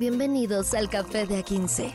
[0.00, 1.92] Bienvenidos al Café de A15.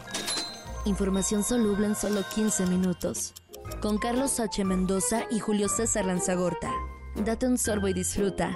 [0.86, 3.34] Información soluble en solo 15 minutos.
[3.82, 4.64] Con Carlos H.
[4.64, 6.72] Mendoza y Julio César Lanzagorta.
[7.16, 8.56] Date un sorbo y disfruta.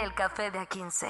[0.00, 1.08] El Café de A15.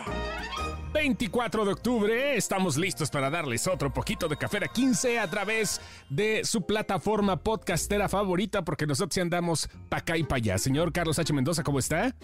[0.94, 5.82] 24 de octubre, estamos listos para darles otro poquito de Café de A15 a través
[6.08, 10.56] de su plataforma podcastera favorita, porque nosotros andamos pa' acá y pa' allá.
[10.56, 11.30] Señor Carlos H.
[11.34, 12.16] Mendoza, ¿cómo está?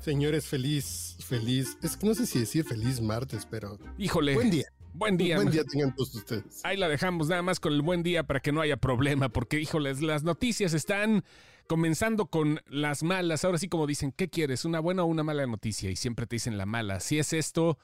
[0.00, 1.76] Señores, feliz, feliz.
[1.82, 3.78] Es que no sé si decir feliz martes, pero.
[3.98, 4.34] Híjole.
[4.34, 4.66] Buen día.
[4.94, 5.36] Buen día.
[5.36, 6.60] Buen día tengan todos ustedes.
[6.64, 9.60] Ahí la dejamos nada más con el buen día para que no haya problema, porque
[9.60, 11.22] híjoles, las noticias están
[11.68, 13.44] comenzando con las malas.
[13.44, 14.64] Ahora sí, como dicen, ¿qué quieres?
[14.64, 15.90] ¿Una buena o una mala noticia?
[15.90, 16.98] Y siempre te dicen la mala.
[17.00, 17.78] Si es esto,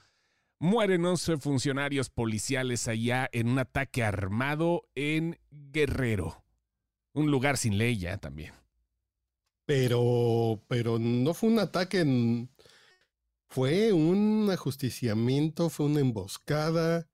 [0.59, 6.42] mueren 11 funcionarios policiales allá en un ataque armado en Guerrero.
[7.12, 8.53] Un lugar sin ley ya también.
[9.66, 12.05] Pero, pero no fue un ataque,
[13.48, 17.09] fue un ajusticiamiento, fue una emboscada.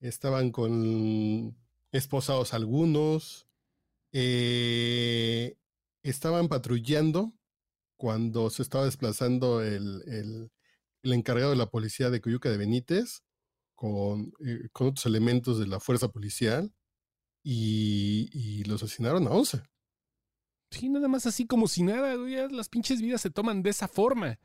[0.00, 1.56] Estaban con
[1.92, 3.46] esposados algunos.
[4.12, 5.56] eh,
[6.04, 7.34] estaban patrullando
[7.98, 10.50] cuando se estaba desplazando el, el-
[11.04, 13.22] el encargado de la policía de Coyuca de Benítez
[13.76, 16.72] con, eh, con otros elementos de la fuerza policial
[17.44, 19.62] y, y los asesinaron a 11.
[20.72, 23.88] Sí, nada más así como si nada, güey, las pinches vidas se toman de esa
[23.88, 24.38] forma.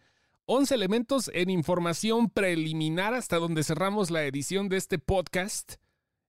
[0.45, 5.75] 11 elementos en información preliminar hasta donde cerramos la edición de este podcast.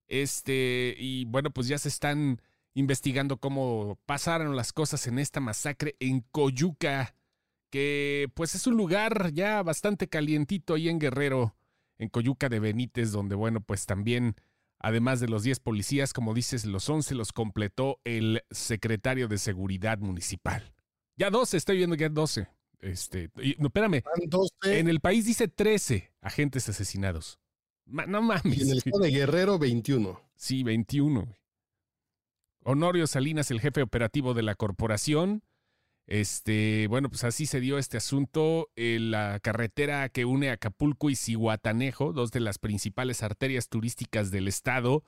[0.07, 2.41] Este, y bueno, pues ya se están
[2.75, 7.17] investigando cómo pasaron las cosas en esta masacre en Coyuca,
[7.71, 11.57] que pues es un lugar ya bastante calientito ahí en Guerrero,
[11.99, 14.37] en Coyuca de Benítez, donde bueno, pues también
[14.81, 19.99] Además de los 10 policías, como dices, los 11 los completó el secretario de Seguridad
[19.99, 20.73] Municipal.
[21.17, 22.47] Ya 12, estoy viendo ya 12.
[22.81, 27.41] Este, y- no, espérame, Van 12 en el país dice 13 agentes asesinados.
[27.87, 28.57] Ma- no mames.
[28.57, 30.21] y en el estado de Guerrero 21.
[30.37, 31.23] Sí, 21.
[31.25, 31.39] güey.
[32.65, 35.43] Honorio Salinas, el jefe operativo de la corporación.
[36.09, 38.71] Este, bueno, pues así se dio este asunto.
[38.77, 44.49] Eh, la carretera que une Acapulco y Cihuatanejo, dos de las principales arterias turísticas del
[44.49, 45.05] estado,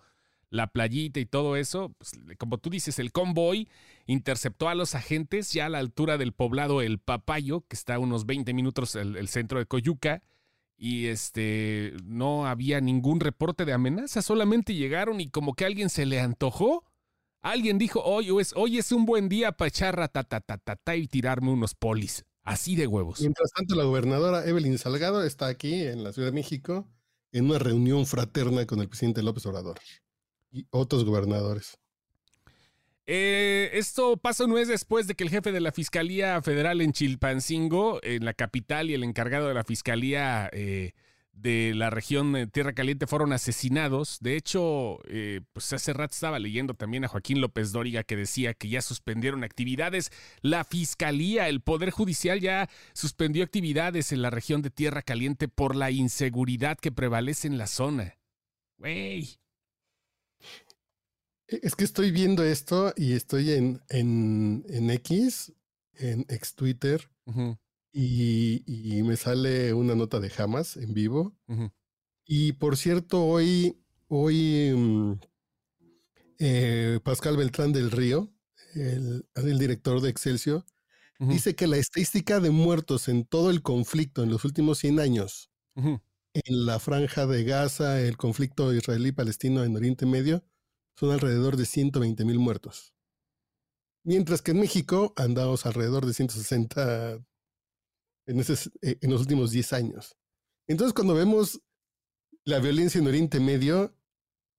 [0.51, 3.69] la playita y todo eso, pues, como tú dices, el convoy
[4.07, 7.99] interceptó a los agentes ya a la altura del poblado El Papayo, que está a
[7.99, 10.23] unos 20 minutos el, el centro de Coyuca,
[10.77, 16.05] y este no había ningún reporte de amenaza, solamente llegaron y como que alguien se
[16.05, 16.85] le antojó.
[17.43, 21.75] Alguien dijo, hoy es, hoy es un buen día para echar ratatatatata y tirarme unos
[21.75, 22.25] polis.
[22.43, 23.21] Así de huevos.
[23.21, 26.89] Mientras tanto, la gobernadora Evelyn Salgado está aquí en la Ciudad de México
[27.33, 29.79] en una reunión fraterna con el presidente López Obrador
[30.51, 31.79] y otros gobernadores.
[33.07, 36.93] Eh, esto pasa un mes después de que el jefe de la Fiscalía Federal en
[36.93, 40.93] Chilpancingo, en la capital, y el encargado de la Fiscalía eh,
[41.41, 44.19] de la región de Tierra Caliente fueron asesinados.
[44.21, 48.55] De hecho, eh, pues hace rato estaba leyendo también a Joaquín López Dóriga que decía
[48.55, 50.11] que ya suspendieron actividades.
[50.43, 55.77] La Fiscalía, el Poder Judicial ya suspendió actividades en la región de Tierra Caliente por
[55.77, 58.19] la inseguridad que prevalece en la zona.
[58.79, 59.39] Güey.
[61.49, 65.53] E- Es que estoy viendo esto y estoy en, en, en X,
[65.95, 67.11] en ex Twitter,
[67.93, 71.37] y, y me sale una nota de Hamas en vivo.
[72.27, 75.15] Y por cierto, hoy, hoy mm,
[76.39, 78.33] eh, Pascal Beltrán del Río,
[78.75, 80.65] el, el director de Excelsior,
[81.27, 85.51] dice que la estadística de muertos en todo el conflicto en los últimos 100 años,
[86.35, 90.45] en la franja de Gaza, el conflicto israelí-palestino en Oriente Medio,
[90.97, 92.95] son alrededor de 120 mil muertos.
[94.05, 97.19] Mientras que en México andamos alrededor de 160
[98.31, 100.17] en, ese- eh, en los últimos 10 años.
[100.67, 101.61] Entonces, cuando vemos
[102.45, 103.95] la violencia en Oriente Medio,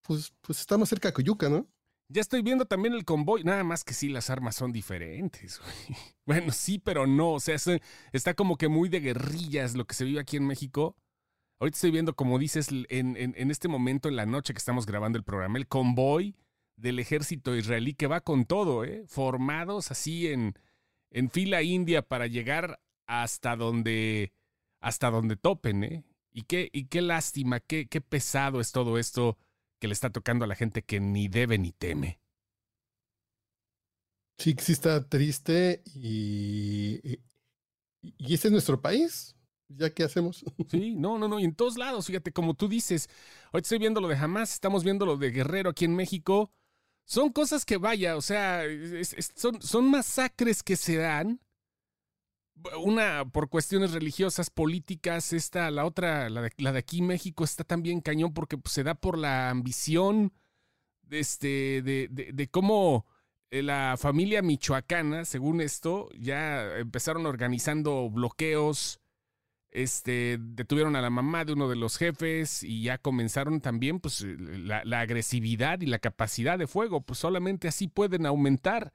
[0.02, 1.66] pues, pues estamos cerca de Coyuca, ¿no?
[2.08, 5.58] Ya estoy viendo también el convoy, nada más que sí, las armas son diferentes.
[5.60, 5.98] güey.
[6.24, 7.68] Bueno, sí, pero no, o sea, es-
[8.12, 10.94] está como que muy de guerrillas lo que se vive aquí en México.
[11.58, 14.86] Ahorita estoy viendo, como dices, en, en- en este momento, en la noche que estamos
[14.86, 16.36] grabando el programa, el convoy
[16.76, 19.04] del ejército israelí que va con todo, ¿eh?
[19.08, 20.54] formados así en,
[21.10, 22.80] en fila india para llegar
[23.20, 24.32] hasta donde,
[24.80, 25.84] hasta donde topen.
[25.84, 26.04] ¿eh?
[26.32, 29.38] Y, qué, y qué lástima, qué, qué pesado es todo esto
[29.80, 32.20] que le está tocando a la gente que ni debe ni teme.
[34.38, 37.20] Sí, sí está triste y, y,
[38.00, 39.36] y este es nuestro país.
[39.68, 40.44] ¿Ya qué hacemos?
[40.70, 43.08] Sí, no, no, no, y en todos lados, fíjate, como tú dices,
[43.52, 46.50] hoy estoy viendo lo de Hamas, estamos viendo lo de Guerrero aquí en México.
[47.04, 51.40] Son cosas que vaya, o sea, es- es- son, son masacres que se dan
[52.82, 57.64] una por cuestiones religiosas, políticas, esta, la otra, la de, la de aquí México está
[57.64, 60.32] también cañón porque pues, se da por la ambición
[61.10, 63.06] este, de, de, de cómo
[63.50, 69.00] eh, la familia michoacana, según esto, ya empezaron organizando bloqueos,
[69.70, 74.22] este, detuvieron a la mamá de uno de los jefes y ya comenzaron también pues,
[74.22, 78.92] la, la agresividad y la capacidad de fuego, pues solamente así pueden aumentar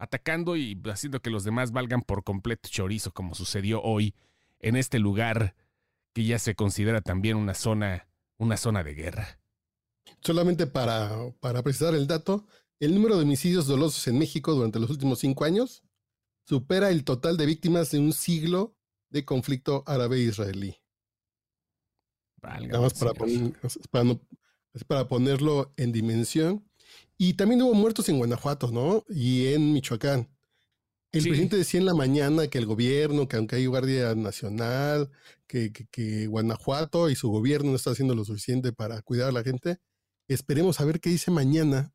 [0.00, 4.14] atacando y haciendo que los demás valgan por completo chorizo, como sucedió hoy
[4.58, 5.54] en este lugar
[6.14, 8.08] que ya se considera también una zona,
[8.38, 9.38] una zona de guerra.
[10.22, 12.46] Solamente para, para precisar el dato,
[12.80, 15.82] el número de homicidios dolosos en México durante los últimos cinco años
[16.46, 18.74] supera el total de víctimas de un siglo
[19.10, 20.76] de conflicto árabe-israelí.
[22.42, 23.52] Nada más para, poner,
[23.90, 24.18] para,
[24.86, 26.69] para ponerlo en dimensión.
[27.22, 29.04] Y también hubo muertos en Guanajuato, ¿no?
[29.10, 30.26] Y en Michoacán.
[31.12, 31.28] El sí.
[31.28, 35.10] presidente decía en la mañana que el gobierno, que aunque hay Guardia Nacional,
[35.46, 39.32] que, que, que, Guanajuato y su gobierno no está haciendo lo suficiente para cuidar a
[39.32, 39.76] la gente.
[40.28, 41.92] Esperemos a ver qué dice mañana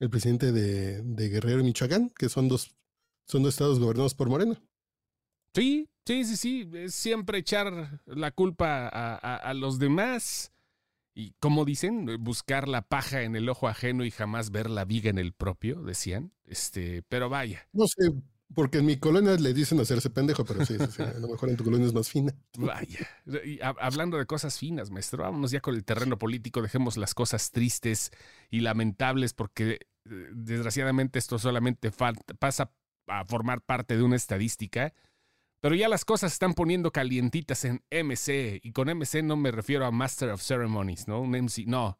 [0.00, 2.74] el presidente de, de Guerrero y Michoacán, que son dos,
[3.26, 4.62] son dos estados gobernados por Morena.
[5.54, 6.70] Sí, sí, sí, sí.
[6.72, 10.53] Es siempre echar la culpa a, a, a los demás.
[11.14, 15.10] Y como dicen, buscar la paja en el ojo ajeno y jamás ver la viga
[15.10, 16.32] en el propio, decían.
[16.44, 17.68] Este, pero vaya.
[17.72, 18.10] No sé,
[18.52, 21.48] porque en mi colonia le dicen hacerse pendejo, pero sí, sí, sí a lo mejor
[21.48, 22.34] en tu colonia es más fina.
[22.58, 23.08] Vaya.
[23.44, 27.50] Y hablando de cosas finas, maestro, vámonos ya con el terreno político, dejemos las cosas
[27.50, 28.10] tristes
[28.50, 31.90] y lamentables, porque desgraciadamente esto solamente
[32.38, 32.72] pasa
[33.06, 34.92] a formar parte de una estadística
[35.64, 38.60] pero ya las cosas están poniendo calientitas en MC.
[38.62, 41.22] Y con MC no me refiero a Master of Ceremonies, ¿no?
[41.22, 41.98] Un MC, no.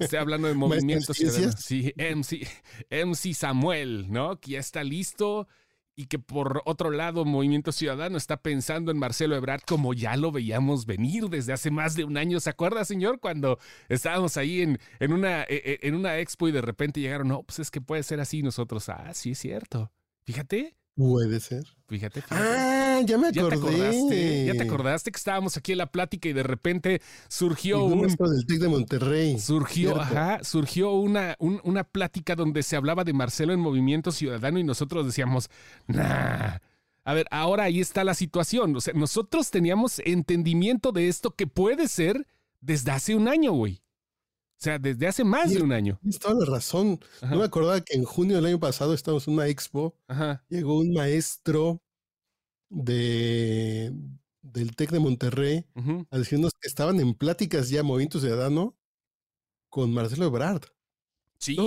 [0.00, 1.16] Estoy hablando de movimientos.
[1.16, 2.44] sí, MC,
[2.90, 4.40] MC Samuel, ¿no?
[4.40, 5.46] Que ya está listo
[5.94, 10.32] y que por otro lado Movimiento Ciudadano está pensando en Marcelo Ebrard como ya lo
[10.32, 12.40] veíamos venir desde hace más de un año.
[12.40, 13.20] ¿Se acuerda, señor?
[13.20, 17.28] Cuando estábamos ahí en, en, una, e, e, en una expo y de repente llegaron,
[17.28, 18.42] no, pues es que puede ser así.
[18.42, 19.92] Nosotros, ah, sí es cierto.
[20.24, 21.64] Fíjate, Puede ser.
[21.88, 22.42] Fíjate, fíjate.
[22.42, 23.40] Ah, ya me acordé.
[23.40, 24.44] ¿Ya te acordaste?
[24.46, 28.06] ¿Ya te acordaste que estábamos aquí en la plática y de repente surgió un...
[28.06, 29.38] del TEC de Monterrey.
[29.38, 30.00] Surgió, ¿cierto?
[30.02, 34.64] ajá, surgió una, un, una plática donde se hablaba de Marcelo en Movimiento Ciudadano y
[34.64, 35.50] nosotros decíamos,
[35.86, 36.58] nah.
[37.04, 38.76] A ver, ahora ahí está la situación.
[38.76, 42.26] O sea, nosotros teníamos entendimiento de esto que puede ser
[42.60, 43.81] desde hace un año, güey.
[44.62, 45.98] O sea, desde hace más y de un año.
[46.00, 47.00] Tienes toda la razón.
[47.20, 47.32] Ajá.
[47.32, 49.98] No me acordaba que en junio del año pasado estábamos en una expo.
[50.06, 50.44] Ajá.
[50.48, 51.82] Llegó un maestro
[52.70, 53.92] de,
[54.40, 56.06] del TEC de Monterrey uh -huh.
[56.08, 58.78] a decirnos que estaban en pláticas ya Movimiento Ciudadano
[59.68, 60.62] con Marcelo Ebrard.
[61.40, 61.56] Sí.
[61.56, 61.64] No,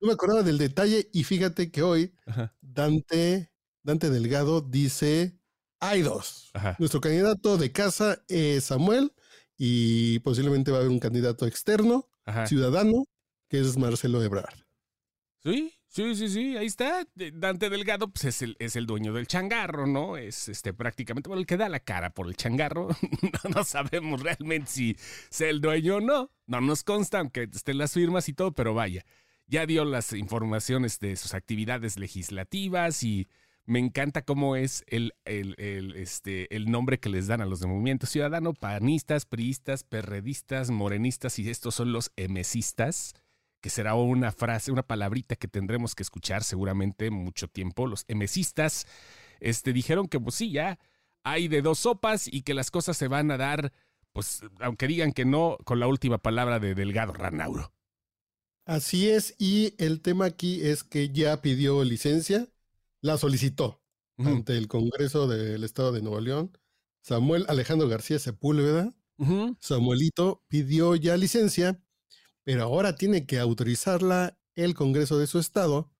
[0.00, 2.56] no, me acordaba del detalle y fíjate que hoy Ajá.
[2.60, 3.52] Dante,
[3.84, 5.38] Dante Delgado dice,
[5.78, 6.50] hay dos.
[6.54, 6.74] Ajá.
[6.80, 9.12] Nuestro candidato de casa es Samuel
[9.56, 12.46] y posiblemente va a haber un candidato externo Ajá.
[12.46, 13.04] ciudadano,
[13.48, 14.62] que es Marcelo Ebrard.
[15.42, 17.04] Sí, sí, sí, sí, ahí está.
[17.14, 20.16] Dante Delgado pues es el, es el dueño del changarro, ¿no?
[20.16, 22.88] Es este prácticamente bueno, el que da la cara por el changarro.
[23.44, 24.96] no, no, sabemos realmente si
[25.30, 26.30] es el dueño o no.
[26.46, 29.04] No nos consta, aunque estén las firmas y todo, pero vaya.
[29.48, 33.28] Ya dio las informaciones de sus actividades legislativas y
[33.64, 37.68] me encanta cómo es el, el, este, el nombre que les dan a los de
[37.68, 43.14] Movimiento Ciudadano, panistas, priistas, perredistas, morenistas y estos son los emesistas,
[43.60, 47.86] que será una frase, una palabrita que tendremos que escuchar seguramente mucho tiempo.
[47.86, 48.86] Los emesistas
[49.38, 50.78] este, dijeron que pues sí, ya
[51.22, 53.72] hay de dos sopas y que las cosas se van a dar,
[54.12, 57.72] pues aunque digan que no, con la última palabra de Delgado Ranauro.
[58.64, 62.48] Así es, y el tema aquí es que ya pidió licencia
[63.02, 63.82] la solicitó
[64.16, 64.28] uh -huh.
[64.36, 66.56] ante el Congreso del Estado de Nuevo León.
[67.02, 69.56] Samuel Alejandro García Sepúlveda, uh -huh.
[69.60, 71.82] Samuelito, pidió ya licencia,
[72.44, 75.92] pero ahora tiene que autorizarla el Congreso de su Estado,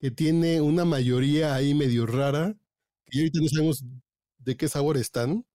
[0.00, 2.58] que tiene una mayoría ahí medio rara,
[3.06, 3.84] que ahorita no sabemos
[4.38, 5.46] de qué sabor están,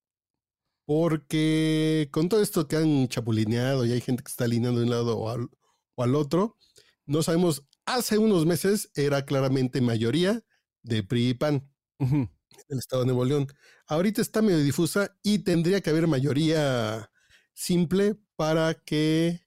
[0.86, 4.92] porque con todo esto que han chapulineado y hay gente que está alineando de un
[4.92, 5.50] lado o al,
[5.96, 6.58] o al otro,
[7.06, 10.44] no sabemos, hace unos meses era claramente mayoría,
[10.84, 12.30] de PRI y PAN uh -huh.
[12.70, 13.48] del Estado de Nuevo León.
[13.88, 17.10] Ahorita está medio difusa y tendría que haber mayoría
[17.54, 19.42] simple para que,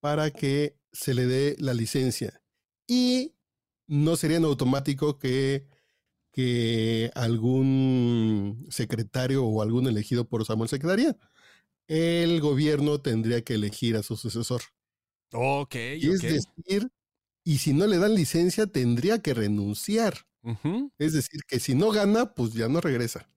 [0.00, 2.42] para que se le dé la licencia.
[2.86, 3.34] Y
[3.86, 5.66] no sería en automático que,
[6.32, 11.16] que algún secretario o algún elegido por Samuel se quedaría.
[11.86, 14.62] El gobierno tendría que elegir a su sucesor.
[15.32, 16.32] Ok, y es okay.
[16.32, 16.90] decir,
[17.44, 20.26] y si no le dan licencia, tendría que renunciar.
[20.98, 23.28] Es decir, que si no gana, pues ya no regresa.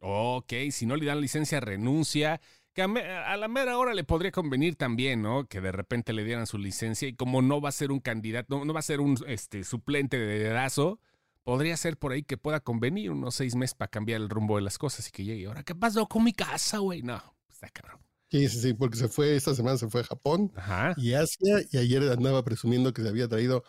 [0.00, 2.40] Ok, si no le dan licencia, renuncia.
[2.72, 5.46] Que a, me- a la mera hora le podría convenir también, ¿no?
[5.46, 8.56] Que de repente le dieran su licencia y como no va a ser un candidato,
[8.58, 10.98] no, no va a ser un este, suplente de dedazo,
[11.44, 14.62] podría ser por ahí que pueda convenir unos seis meses para cambiar el rumbo de
[14.62, 15.46] las cosas y que llegue.
[15.46, 17.02] Ahora, ¿qué pasó con mi casa, güey?
[17.02, 18.00] No, está cabrón.
[18.30, 20.94] Sí, sí, sí, porque se fue, esta semana se fue a Japón Ajá.
[20.94, 23.62] y Asia y ayer andaba presumiendo que se había traído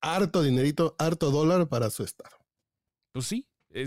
[0.00, 2.36] harto dinerito, harto dólar para su estado.
[3.12, 3.46] Pues sí,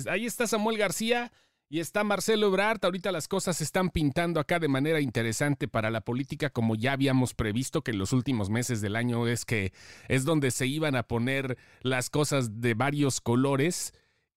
[0.10, 1.32] ahí está Samuel García
[1.70, 2.84] y está Marcelo Ebrard.
[2.84, 6.94] Ahorita las cosas se están pintando acá de manera interesante para la política, como ya
[6.94, 9.72] habíamos previsto que en los últimos meses del año es que
[10.10, 13.94] es donde se iban a poner las cosas de varios colores.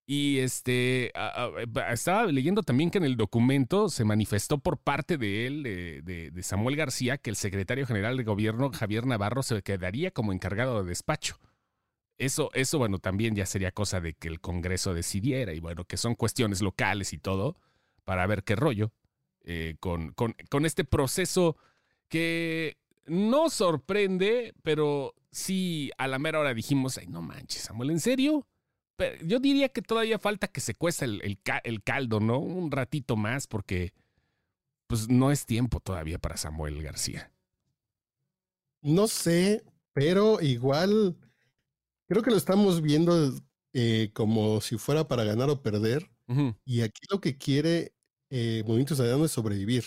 [0.07, 1.11] Y este
[1.91, 6.75] estaba leyendo también que en el documento se manifestó por parte de él, de Samuel
[6.75, 11.39] García, que el secretario general de gobierno, Javier Navarro, se quedaría como encargado de despacho.
[12.17, 15.97] Eso, eso, bueno, también ya sería cosa de que el Congreso decidiera y bueno, que
[15.97, 17.57] son cuestiones locales y todo,
[18.05, 18.91] para ver qué rollo
[19.43, 21.57] eh, con, con, con este proceso
[22.07, 27.99] que no sorprende, pero sí a la mera hora dijimos, ay, no manches, Samuel, ¿en
[27.99, 28.47] serio?
[29.23, 32.39] Yo diría que todavía falta que se cuesta el, el el caldo, ¿no?
[32.39, 33.93] Un ratito más, porque
[34.87, 37.31] pues no es tiempo todavía para Samuel García.
[38.81, 41.17] No sé, pero igual
[42.07, 43.33] creo que lo estamos viendo
[43.73, 46.09] eh, como si fuera para ganar o perder.
[46.65, 47.93] Y aquí lo que quiere
[48.31, 49.85] eh, Movimiento Ciudadano es sobrevivir,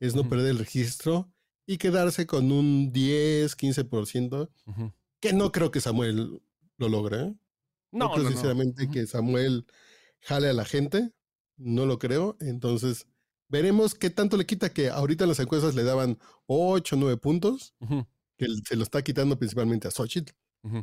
[0.00, 1.30] es no perder el registro
[1.66, 4.92] y quedarse con un 10, 15%, ujú.
[5.20, 6.40] que no creo que Samuel
[6.78, 7.20] lo logre.
[7.20, 7.34] ¿eh?
[7.92, 9.66] No, No, creo no, sinceramente que Samuel
[10.20, 11.12] jale a la gente,
[11.58, 12.36] no lo creo.
[12.40, 13.06] Entonces,
[13.48, 17.74] veremos qué tanto le quita que ahorita en las encuestas le daban 8, 9 puntos,
[18.38, 20.32] que se lo está quitando principalmente a Xochitl,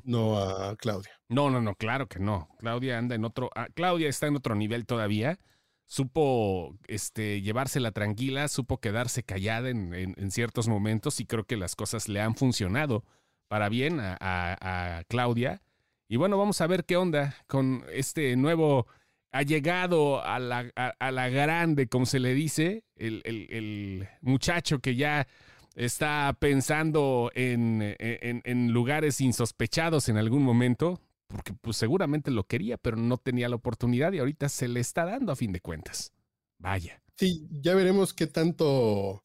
[0.03, 1.11] no a Claudia.
[1.29, 2.49] No, no, no, claro que no.
[2.59, 3.49] Claudia anda en otro.
[3.55, 5.39] ah, Claudia está en otro nivel todavía.
[5.87, 11.57] Supo este, llevársela tranquila, supo quedarse callada en, en- en ciertos momentos y creo que
[11.57, 13.03] las cosas le han funcionado
[13.47, 15.61] para bien a, a- a Claudia.
[16.07, 18.87] Y bueno, vamos a ver qué onda con este nuevo
[19.31, 24.79] allegado a la, a, a la grande, como se le dice, el, el- el muchacho
[24.79, 25.27] que ya
[25.75, 32.77] está pensando en, en- en lugares insospechados en algún momento, porque pues seguramente lo quería,
[32.77, 36.13] pero no tenía la oportunidad y ahorita se le está dando a fin de cuentas.
[36.57, 37.01] Vaya.
[37.17, 39.21] Sí, ya veremos qué tanto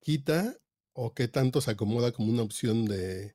[0.00, 0.56] quita
[0.92, 3.34] o qué tanto se acomoda como una opción de,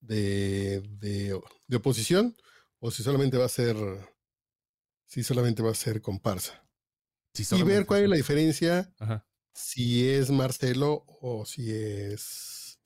[0.00, 2.34] de, de, de oposición
[2.78, 3.76] o si solamente va a ser
[5.06, 6.66] si solamente va a ser comparsa.
[7.32, 9.25] Si Y ver cuál es la diferencia Ajá.
[9.56, 12.78] Si es Marcelo o si es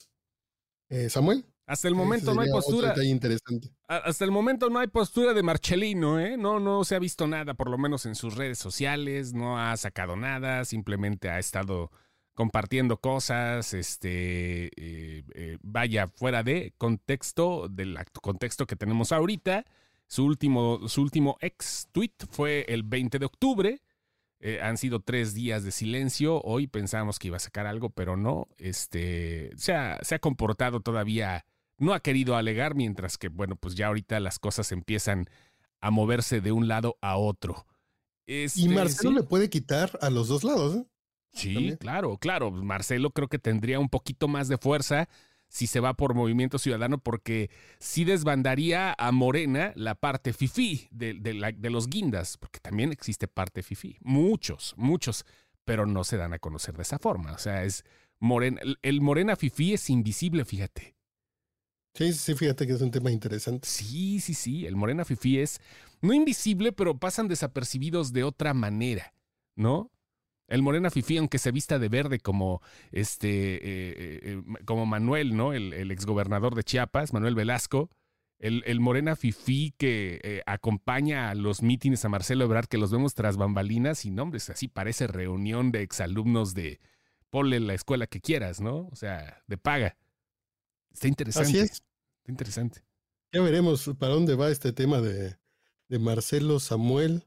[0.89, 1.45] eh, Samuel.
[1.65, 2.93] Hasta el momento no hay postura.
[3.03, 3.69] interesante.
[3.87, 6.35] Hasta el momento no hay postura de Marcelino, ¿eh?
[6.35, 9.75] No, no se ha visto nada, por lo menos en sus redes sociales, no ha
[9.77, 11.91] sacado nada, simplemente ha estado
[12.33, 19.65] compartiendo cosas, este, eh, eh, vaya, fuera de contexto, del contexto que tenemos ahorita.
[20.07, 23.81] Su último, su último ex tweet fue el 20 de octubre.
[24.43, 26.41] Eh, han sido tres días de silencio.
[26.41, 28.47] Hoy pensábamos que iba a sacar algo, pero no.
[28.57, 31.45] Este, se ha, se ha comportado todavía
[31.81, 35.27] no ha querido alegar, mientras que, bueno, pues ya ahorita las cosas empiezan
[35.81, 37.65] a moverse de un lado a otro.
[38.27, 40.75] Y Este, Marcelo sí, le puede quitar a los dos lados.
[40.75, 40.85] ¿eh?
[41.33, 41.77] sí, también.
[41.77, 42.51] claro, claro.
[42.51, 45.09] Marcelo creo que tendría un poquito más de fuerza
[45.51, 51.13] si se va por Movimiento Ciudadano, porque sí desbandaría a Morena la parte fifí de,
[51.13, 53.97] de la- de los guindas, porque también existe parte fifí.
[53.99, 55.25] Muchos, muchos,
[55.65, 57.33] pero no se dan a conocer de esa forma.
[57.33, 57.83] O sea, es
[58.19, 60.95] Morena, el- el Morena fifí es invisible, fíjate.
[61.93, 63.67] Sí, sí, fíjate que es un tema interesante.
[63.67, 64.65] Sí, sí, sí.
[64.65, 65.59] El Morena Fifi es
[66.01, 69.13] no invisible, pero pasan desapercibidos de otra manera,
[69.57, 69.91] ¿no?
[70.51, 75.35] El Morena Fifi, aunque se vista de verde como este, eh, eh, eh, como Manuel,
[75.35, 75.53] ¿no?
[75.53, 77.89] El, el exgobernador de Chiapas, Manuel Velasco.
[78.37, 82.91] El, el Morena Fifi que eh, acompaña a los mítines a Marcelo Ebrard, que los
[82.91, 86.79] vemos tras bambalinas, y nombres, así parece reunión de exalumnos de
[87.29, 88.89] ponle la escuela que quieras, ¿no?
[88.91, 89.95] O sea, de paga.
[90.91, 91.49] Está interesante.
[91.49, 91.71] Así es.
[91.71, 92.83] Está interesante.
[93.31, 95.37] Ya veremos para dónde va este tema de,
[95.87, 97.23] de Marcelo, Samuel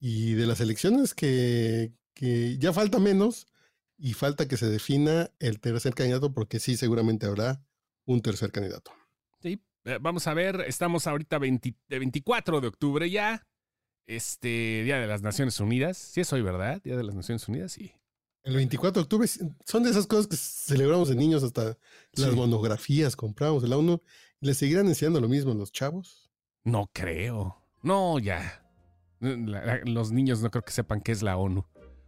[0.00, 3.46] y de las elecciones que, que ya falta menos
[3.98, 7.62] y falta que se defina el tercer candidato porque sí, seguramente habrá
[8.06, 8.90] un tercer candidato.
[9.40, 13.46] Sí, eh, vamos a ver, estamos ahorita 20 de 24 de octubre ya.
[14.06, 15.98] Este, Día de las Naciones Unidas.
[15.98, 16.80] Sí es hoy, ¿verdad?
[16.82, 17.92] Día de las Naciones Unidas, sí.
[18.44, 19.28] El 24 de octubre
[19.64, 21.76] son de esas cosas que celebramos de niños hasta
[22.12, 22.36] las Sí.
[22.36, 24.00] monografías compramos ONU
[24.40, 26.30] y les seguirán enseñando lo mismo a los chavos.
[26.64, 27.60] No creo.
[27.82, 28.62] No, ya.
[29.20, 31.66] los niños no creo que sepan qué es la ONU.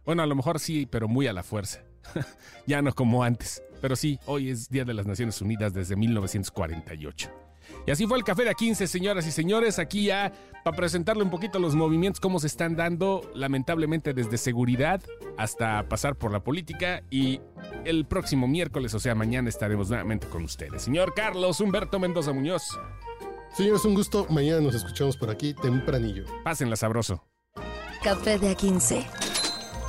[0.09, 1.83] Bueno, a lo mejor sí, pero muy a la fuerza.
[2.65, 3.61] ya no como antes.
[3.79, 7.29] Pero sí, hoy es Día de las Naciones Unidas desde 1948.
[7.85, 9.77] Y así fue el café de A15, señoras y señores.
[9.77, 14.99] Aquí ya para presentarle un poquito los movimientos, cómo se están dando, lamentablemente desde seguridad
[15.37, 17.03] hasta pasar por la política.
[17.11, 17.39] Y
[17.85, 20.81] el próximo miércoles, o sea, mañana estaremos nuevamente con ustedes.
[20.81, 22.63] Señor Carlos Humberto Mendoza Muñoz.
[23.55, 24.25] Señores, un gusto.
[24.31, 26.25] Mañana nos escuchamos por aquí tempranillo.
[26.43, 27.23] Pásenla sabroso.
[28.01, 29.28] Café de A15.